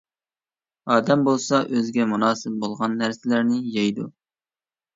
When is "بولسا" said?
1.27-1.59